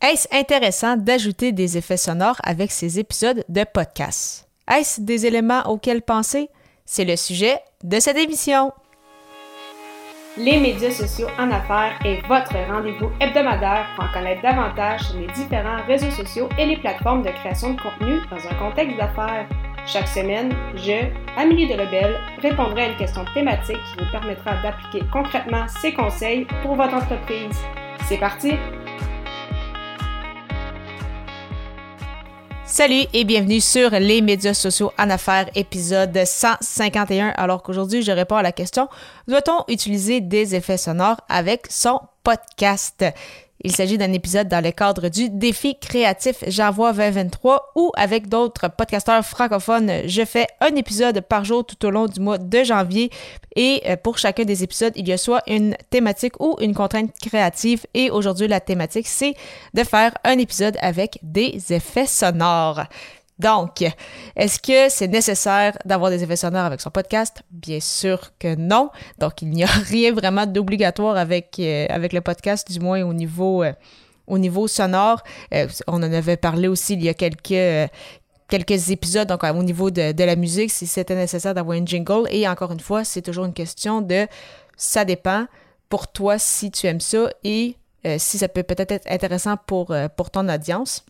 Est-ce 0.00 0.28
intéressant 0.32 0.96
d'ajouter 0.96 1.50
des 1.50 1.76
effets 1.76 1.96
sonores 1.96 2.40
avec 2.44 2.70
ces 2.70 3.00
épisodes 3.00 3.44
de 3.48 3.64
podcast? 3.64 4.48
Est-ce 4.70 5.00
des 5.00 5.26
éléments 5.26 5.62
auxquels 5.68 6.02
penser? 6.02 6.50
C'est 6.84 7.04
le 7.04 7.16
sujet 7.16 7.58
de 7.82 7.98
cette 7.98 8.16
émission. 8.16 8.70
Les 10.36 10.60
médias 10.60 10.92
sociaux 10.92 11.26
en 11.36 11.50
affaires 11.50 11.98
est 12.04 12.24
votre 12.28 12.54
rendez-vous 12.70 13.10
hebdomadaire 13.20 13.88
pour 13.96 14.04
en 14.04 14.12
connaître 14.12 14.40
davantage 14.40 15.00
sur 15.00 15.18
les 15.18 15.26
différents 15.32 15.84
réseaux 15.88 16.12
sociaux 16.12 16.48
et 16.56 16.66
les 16.66 16.76
plateformes 16.76 17.24
de 17.24 17.30
création 17.30 17.74
de 17.74 17.80
contenu 17.80 18.20
dans 18.30 18.46
un 18.48 18.54
contexte 18.54 18.96
d'affaires. 18.96 19.48
Chaque 19.84 20.06
semaine, 20.06 20.54
je, 20.76 21.08
Amélie 21.36 21.66
Delebel, 21.66 22.20
répondrai 22.40 22.82
à 22.82 22.88
une 22.90 22.96
question 22.98 23.24
thématique 23.34 23.76
qui 23.76 24.04
vous 24.04 24.10
permettra 24.12 24.62
d'appliquer 24.62 25.04
concrètement 25.12 25.66
ces 25.82 25.92
conseils 25.92 26.46
pour 26.62 26.76
votre 26.76 26.94
entreprise. 26.94 27.58
C'est 28.08 28.18
parti! 28.18 28.52
Salut 32.70 33.06
et 33.14 33.24
bienvenue 33.24 33.62
sur 33.62 33.90
les 33.90 34.20
médias 34.20 34.52
sociaux 34.52 34.92
en 34.98 35.08
affaires, 35.08 35.48
épisode 35.54 36.16
151. 36.22 37.28
Alors 37.28 37.62
qu'aujourd'hui, 37.62 38.02
je 38.02 38.12
réponds 38.12 38.36
à 38.36 38.42
la 38.42 38.52
question, 38.52 38.88
doit-on 39.26 39.64
utiliser 39.72 40.20
des 40.20 40.54
effets 40.54 40.76
sonores 40.76 41.16
avec 41.30 41.66
son 41.70 41.98
podcast? 42.22 43.04
Il 43.64 43.74
s'agit 43.74 43.98
d'un 43.98 44.12
épisode 44.12 44.46
dans 44.46 44.62
le 44.62 44.70
cadre 44.70 45.08
du 45.08 45.30
défi 45.30 45.76
créatif 45.80 46.44
J'envoie 46.46 46.92
2023 46.92 47.72
où 47.74 47.90
avec 47.96 48.28
d'autres 48.28 48.68
podcasteurs 48.68 49.24
francophones, 49.24 50.06
je 50.06 50.24
fais 50.24 50.46
un 50.60 50.76
épisode 50.76 51.22
par 51.22 51.44
jour 51.44 51.66
tout 51.66 51.84
au 51.84 51.90
long 51.90 52.06
du 52.06 52.20
mois 52.20 52.38
de 52.38 52.62
janvier 52.62 53.10
et 53.56 53.82
euh, 53.86 53.96
pour 53.96 54.18
chacun 54.18 54.44
des 54.44 54.62
épisodes, 54.62 54.92
il 54.94 55.08
y 55.08 55.12
a 55.12 55.18
soit 55.18 55.42
une 55.48 55.76
thématique 55.90 56.38
ou 56.38 56.56
une 56.60 56.72
contrainte 56.72 57.10
créative 57.20 57.84
et 57.94 58.10
aujourd'hui 58.10 58.46
la 58.46 58.60
thématique 58.60 59.08
c'est 59.08 59.34
de 59.74 59.82
faire 59.82 60.14
un 60.22 60.38
épisode 60.38 60.76
avec 60.80 61.18
des 61.24 61.60
effets 61.70 62.06
sonores. 62.06 62.84
Donc, 63.38 63.84
est-ce 64.34 64.58
que 64.58 64.88
c'est 64.88 65.06
nécessaire 65.06 65.78
d'avoir 65.84 66.10
des 66.10 66.24
effets 66.24 66.36
sonores 66.36 66.64
avec 66.64 66.80
son 66.80 66.90
podcast? 66.90 67.42
Bien 67.50 67.78
sûr 67.80 68.32
que 68.38 68.56
non. 68.56 68.90
Donc, 69.18 69.42
il 69.42 69.50
n'y 69.50 69.62
a 69.62 69.66
rien 69.88 70.12
vraiment 70.12 70.46
d'obligatoire 70.46 71.16
avec, 71.16 71.56
euh, 71.60 71.86
avec 71.88 72.12
le 72.12 72.20
podcast, 72.20 72.70
du 72.70 72.80
moins 72.80 73.02
au 73.02 73.12
niveau, 73.12 73.62
euh, 73.62 74.66
sonore. 74.66 75.22
Euh, 75.54 75.68
on 75.86 76.02
en 76.02 76.12
avait 76.12 76.36
parlé 76.36 76.66
aussi 76.66 76.94
il 76.94 77.04
y 77.04 77.08
a 77.08 77.14
quelques, 77.14 77.90
quelques 78.48 78.90
épisodes, 78.90 79.28
donc 79.28 79.44
au 79.44 79.62
niveau 79.62 79.90
de, 79.90 80.24
la 80.24 80.36
musique, 80.36 80.72
si 80.72 80.88
c'était 80.88 81.14
nécessaire 81.14 81.54
d'avoir 81.54 81.76
une 81.76 81.86
jingle. 81.86 82.26
Et 82.30 82.48
encore 82.48 82.72
une 82.72 82.80
fois, 82.80 83.04
c'est 83.04 83.22
toujours 83.22 83.44
une 83.44 83.54
question 83.54 84.02
de 84.02 84.26
ça 84.76 85.04
dépend 85.04 85.46
pour 85.88 86.08
toi 86.08 86.38
si 86.38 86.72
tu 86.72 86.86
aimes 86.88 87.00
ça 87.00 87.30
et 87.44 87.76
si 88.18 88.38
ça 88.38 88.48
peut 88.48 88.62
peut-être 88.62 88.92
être 88.92 89.10
intéressant 89.10 89.56
pour 89.66 89.90
ton 90.32 90.48
audience. 90.48 91.04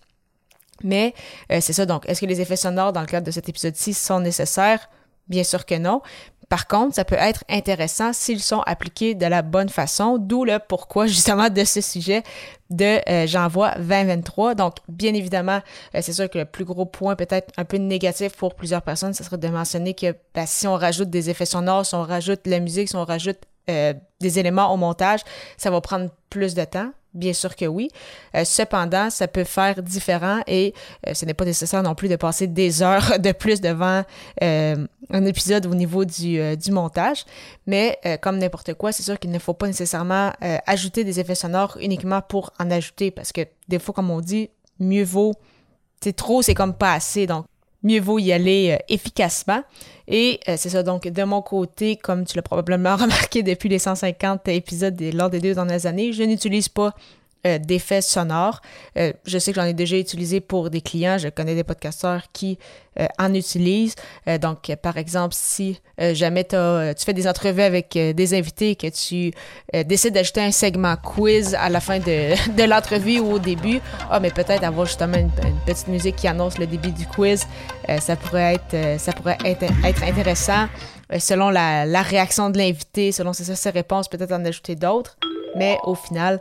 Mais 0.82 1.14
euh, 1.52 1.58
c'est 1.60 1.72
ça, 1.72 1.86
donc, 1.86 2.08
est-ce 2.08 2.20
que 2.20 2.26
les 2.26 2.40
effets 2.40 2.56
sonores 2.56 2.92
dans 2.92 3.00
le 3.00 3.06
cadre 3.06 3.26
de 3.26 3.30
cet 3.30 3.48
épisode-ci 3.48 3.94
sont 3.94 4.20
nécessaires? 4.20 4.88
Bien 5.28 5.44
sûr 5.44 5.66
que 5.66 5.74
non. 5.74 6.00
Par 6.48 6.66
contre, 6.66 6.94
ça 6.94 7.04
peut 7.04 7.16
être 7.18 7.44
intéressant 7.50 8.14
s'ils 8.14 8.40
sont 8.40 8.60
appliqués 8.60 9.14
de 9.14 9.26
la 9.26 9.42
bonne 9.42 9.68
façon, 9.68 10.16
d'où 10.16 10.44
le 10.44 10.58
pourquoi 10.58 11.06
justement 11.08 11.50
de 11.50 11.64
ce 11.64 11.80
sujet 11.80 12.22
de 12.70 13.00
euh, 13.08 13.26
J'envoie 13.26 13.74
2023. 13.76 14.54
Donc, 14.54 14.76
bien 14.88 15.12
évidemment, 15.12 15.60
euh, 15.94 16.00
c'est 16.00 16.14
sûr 16.14 16.30
que 16.30 16.38
le 16.38 16.44
plus 16.46 16.64
gros 16.64 16.86
point 16.86 17.16
peut-être 17.16 17.52
un 17.58 17.64
peu 17.64 17.76
négatif 17.76 18.32
pour 18.32 18.54
plusieurs 18.54 18.82
personnes, 18.82 19.12
ce 19.12 19.24
serait 19.24 19.36
de 19.36 19.48
mentionner 19.48 19.92
que 19.92 20.14
ben, 20.34 20.46
si 20.46 20.66
on 20.66 20.76
rajoute 20.76 21.10
des 21.10 21.28
effets 21.28 21.46
sonores, 21.46 21.84
si 21.84 21.94
on 21.94 22.02
rajoute 22.02 22.46
la 22.46 22.60
musique, 22.60 22.88
si 22.88 22.96
on 22.96 23.04
rajoute 23.04 23.38
des 23.68 24.38
éléments 24.38 24.72
au 24.72 24.76
montage, 24.76 25.20
ça 25.56 25.70
va 25.70 25.80
prendre 25.80 26.10
plus 26.30 26.54
de 26.54 26.64
temps. 26.64 26.90
Bien 27.14 27.32
sûr 27.32 27.56
que 27.56 27.64
oui. 27.64 27.88
Euh, 28.36 28.44
cependant, 28.44 29.08
ça 29.08 29.26
peut 29.28 29.44
faire 29.44 29.82
différent 29.82 30.40
et 30.46 30.74
euh, 31.06 31.14
ce 31.14 31.24
n'est 31.24 31.34
pas 31.34 31.46
nécessaire 31.46 31.82
non 31.82 31.94
plus 31.94 32.08
de 32.08 32.16
passer 32.16 32.46
des 32.46 32.82
heures 32.84 33.18
de 33.18 33.32
plus 33.32 33.60
devant 33.60 34.04
euh, 34.42 34.86
un 35.10 35.24
épisode 35.24 35.66
au 35.66 35.74
niveau 35.74 36.04
du, 36.04 36.56
du 36.56 36.70
montage. 36.70 37.24
Mais 37.66 37.98
comme 38.20 38.38
n'importe 38.38 38.74
quoi, 38.74 38.92
c'est 38.92 39.02
sûr 39.02 39.18
qu'il 39.18 39.30
ne 39.30 39.38
faut 39.38 39.54
pas 39.54 39.66
nécessairement 39.66 40.32
ajouter 40.66 41.02
des 41.02 41.18
effets 41.18 41.34
sonores 41.34 41.78
uniquement 41.80 42.20
pour 42.20 42.52
en 42.58 42.70
ajouter 42.70 43.10
parce 43.10 43.32
que 43.32 43.40
des 43.68 43.78
fois, 43.78 43.94
comme 43.94 44.10
on 44.10 44.20
dit, 44.20 44.50
mieux 44.78 45.04
vaut, 45.04 45.32
c'est 46.02 46.14
trop, 46.14 46.42
c'est 46.42 46.54
comme 46.54 46.74
pas 46.74 46.92
assez. 46.92 47.26
Donc, 47.26 47.46
mieux 47.82 48.00
vaut 48.00 48.18
y 48.18 48.32
aller 48.32 48.78
efficacement. 48.88 49.62
Et 50.06 50.40
c'est 50.46 50.70
ça, 50.70 50.82
donc 50.82 51.06
de 51.06 51.22
mon 51.24 51.42
côté, 51.42 51.96
comme 51.96 52.24
tu 52.24 52.36
l'as 52.36 52.42
probablement 52.42 52.96
remarqué 52.96 53.42
depuis 53.42 53.68
les 53.68 53.78
150 53.78 54.48
épisodes 54.48 55.00
lors 55.14 55.30
des 55.30 55.40
deux 55.40 55.54
dernières 55.54 55.86
années, 55.86 56.12
je 56.12 56.22
n'utilise 56.22 56.68
pas 56.68 56.94
euh, 57.46 57.58
d'effets 57.58 58.02
sonores. 58.02 58.60
Euh, 58.96 59.12
je 59.24 59.38
sais 59.38 59.52
que 59.52 59.60
j'en 59.60 59.66
ai 59.66 59.72
déjà 59.72 59.96
utilisé 59.96 60.40
pour 60.40 60.70
des 60.70 60.80
clients. 60.80 61.18
Je 61.18 61.28
connais 61.28 61.54
des 61.54 61.62
podcasteurs 61.62 62.22
qui 62.32 62.58
euh, 62.98 63.06
en 63.16 63.32
utilisent. 63.32 63.94
donc, 64.40 64.74
par 64.82 64.96
exemple, 64.96 65.34
si 65.38 65.80
jamais 66.14 66.42
tu 66.42 66.56
fais 66.56 67.12
des 67.12 67.28
entrevues 67.28 67.62
avec 67.62 67.92
des 67.92 68.34
invités 68.34 68.74
que 68.74 68.88
tu 68.88 69.32
décides 69.84 70.14
d'ajouter 70.14 70.40
un 70.40 70.50
segment 70.50 70.96
quiz 70.96 71.54
à 71.54 71.68
la 71.68 71.80
fin 71.80 71.98
de, 72.00 72.64
l'entrevue 72.64 73.20
ou 73.20 73.34
au 73.34 73.38
début, 73.38 73.80
ah, 74.10 74.18
mais 74.18 74.30
peut-être 74.30 74.64
avoir 74.64 74.86
justement 74.86 75.16
une, 75.16 75.30
petite 75.64 75.88
musique 75.88 76.16
qui 76.16 76.26
annonce 76.26 76.58
le 76.58 76.66
début 76.66 76.90
du 76.90 77.06
quiz, 77.06 77.46
ça 78.00 78.16
pourrait 78.16 78.56
être, 78.56 79.00
ça 79.00 79.12
pourrait 79.12 79.38
être, 79.44 79.64
intéressant. 80.02 80.66
selon 81.18 81.50
la, 81.50 81.86
la, 81.86 82.02
réaction 82.02 82.50
de 82.50 82.58
l'invité, 82.58 83.12
selon 83.12 83.32
ses, 83.32 83.54
ses 83.54 83.70
réponses, 83.70 84.08
peut-être 84.08 84.32
en 84.32 84.44
ajouter 84.44 84.74
d'autres. 84.74 85.16
Mais 85.56 85.78
au 85.84 85.94
final, 85.94 86.40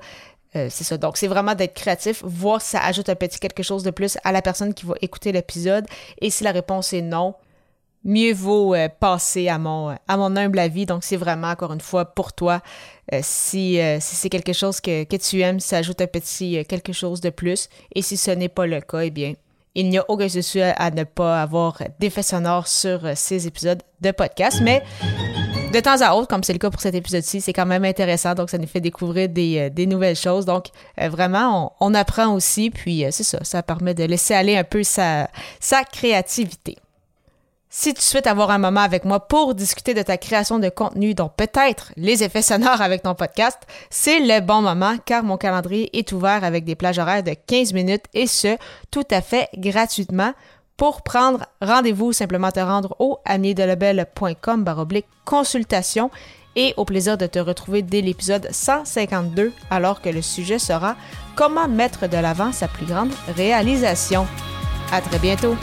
euh, 0.56 0.68
c'est 0.70 0.84
ça. 0.84 0.98
Donc, 0.98 1.18
c'est 1.18 1.28
vraiment 1.28 1.56
d'être 1.56 1.74
créatif, 1.74 2.24
voir 2.24 2.62
si 2.62 2.72
ça 2.72 2.84
ajoute 2.84 3.10
un 3.10 3.16
petit 3.16 3.40
quelque 3.40 3.64
chose 3.64 3.84
de 3.84 3.92
plus 3.92 4.18
à 4.24 4.32
la 4.32 4.42
personne 4.42 4.74
qui 4.74 4.86
va 4.86 4.96
écouter 5.02 5.32
l'épisode. 5.32 5.86
Et 6.22 6.30
si 6.30 6.44
la 6.44 6.52
réponse 6.52 6.94
est 6.94 7.02
non, 7.02 7.36
mieux 8.04 8.34
vaut 8.34 8.74
euh, 8.74 8.88
passer 8.88 9.50
à 9.50 9.58
mon, 9.58 9.98
à 10.08 10.18
mon 10.18 10.36
humble 10.36 10.60
avis. 10.60 10.86
Donc, 10.86 11.04
c'est 11.04 11.18
vraiment, 11.18 11.50
encore 11.50 11.74
une 11.74 11.82
fois, 11.82 12.06
pour 12.06 12.34
toi. 12.34 12.62
Euh, 13.14 13.20
si, 13.24 13.80
si 14.00 14.16
c'est 14.16 14.30
quelque 14.30 14.54
chose 14.54 14.80
que, 14.82 15.04
que, 15.04 15.16
tu 15.18 15.42
aimes, 15.42 15.60
ça 15.60 15.78
ajoute 15.78 16.02
un 16.02 16.08
petit 16.08 16.66
quelque 16.68 16.94
chose 16.94 17.22
de 17.22 17.30
plus. 17.30 17.70
Et 17.94 18.02
si 18.02 18.18
ce 18.18 18.32
n'est 18.32 18.50
pas 18.50 18.68
le 18.68 18.82
cas, 18.82 19.00
eh 19.00 19.12
bien, 19.12 19.34
il 19.76 19.90
n'y 19.90 19.98
a 19.98 20.06
aucun 20.08 20.28
souci 20.28 20.62
à 20.62 20.92
ne 20.92 21.04
pas 21.04 21.42
avoir 21.42 21.82
d'effet 22.00 22.24
sonore 22.24 22.68
sur 22.68 23.02
ces 23.16 23.48
épisodes 23.48 23.82
de 24.02 24.12
podcast. 24.12 24.60
Mais 24.62 24.82
de 25.72 25.80
temps 25.82 26.02
à 26.02 26.14
autre, 26.14 26.28
comme 26.28 26.44
c'est 26.44 26.54
le 26.54 26.60
cas 26.60 26.70
pour 26.70 26.80
cet 26.80 26.96
épisode-ci, 26.96 27.42
c'est 27.42 27.54
quand 27.54 27.66
même 27.66 27.84
intéressant. 27.84 28.34
Donc, 28.34 28.50
ça 28.50 28.58
nous 28.58 28.68
fait 28.68 28.80
découvrir 28.80 29.28
des, 29.30 29.70
euh, 29.78 29.86
nouvelles 29.86 30.16
choses. 30.16 30.46
Donc, 30.46 30.68
euh, 31.02 31.10
vraiment, 31.10 31.76
on, 31.80 31.94
apprend 31.94 32.34
aussi. 32.34 32.70
Puis, 32.70 33.04
euh, 33.04 33.10
c'est 33.12 33.24
ça, 33.24 33.40
ça 33.44 33.64
permet 33.64 33.94
de 33.94 34.04
laisser 34.04 34.34
aller 34.34 34.56
un 34.58 34.64
peu 34.64 34.84
sa, 34.84 35.30
sa 35.60 35.84
créativité. 35.84 36.78
Si 37.70 37.94
tu 37.94 38.02
souhaites 38.02 38.28
avoir 38.28 38.50
un 38.52 38.60
moment 38.60 38.80
avec 38.80 39.04
moi 39.04 39.28
pour 39.28 39.54
discuter 39.54 39.94
de 39.94 40.02
ta 40.02 40.18
création 40.18 40.58
de 40.58 40.70
contenu, 40.70 41.14
dont 41.14 41.30
peut-être 41.30 41.92
les 41.98 42.24
effets 42.24 42.42
sonores 42.42 42.82
avec 42.82 43.04
ton 43.04 43.14
podcast, 43.14 43.58
c'est 43.90 44.20
le 44.20 44.40
bon 44.40 44.62
moment 44.62 44.96
car 45.06 45.22
mon 45.22 45.36
calendrier 45.36 45.96
est 45.98 46.12
ouvert 46.14 46.46
avec 46.46 46.64
des 46.64 46.76
plages 46.76 46.98
horaires 46.98 47.24
de 47.24 47.36
15 47.46 47.74
minutes 47.74 48.06
et 48.14 48.26
ce, 48.26 48.58
tout 48.90 49.06
à 49.12 49.22
fait 49.22 49.50
gratuitement. 49.58 50.34
Pour 50.78 51.02
prendre 51.02 51.46
rendez-vous, 51.60 52.14
simplement 52.14 52.52
te 52.52 52.60
rendre 52.60 52.96
au 53.00 53.18
amiedelebel.com 53.26 54.64
baroblique 54.64 55.08
consultation 55.26 56.12
et 56.56 56.76
au 56.78 56.86
plaisir 56.86 57.18
de 57.18 57.26
te 57.26 57.40
retrouver 57.40 57.82
dès 57.82 58.02
l'épisode 58.02 58.48
152 58.52 59.54
alors 59.72 60.02
que 60.02 60.10
le 60.10 60.22
sujet 60.22 60.60
sera 60.60 60.96
comment 61.36 61.68
mettre 61.68 62.08
de 62.08 62.18
l'avant 62.18 62.52
sa 62.52 62.68
plus 62.68 62.86
grande 62.86 63.12
réalisation. 63.36 64.28
À 64.92 65.02
très 65.02 65.20
bientôt! 65.20 65.56